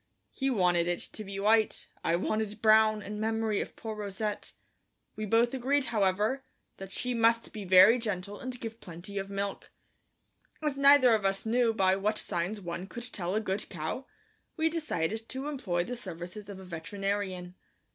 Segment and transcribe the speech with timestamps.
[0.31, 4.53] He wanted it to be white; I wanted brown in memory of poor Rousette.
[5.15, 6.43] We both agreed, however,
[6.77, 9.69] that she must be very gentle and give plenty of milk.
[10.59, 14.07] As neither of us knew by what signs one could tell a good cow,
[14.57, 17.53] we decided to employ the services of a veterinarian.